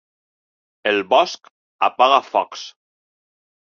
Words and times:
El 0.93 0.97
bosc 1.11 1.51
apaga 1.91 2.19
focs. 2.31 2.65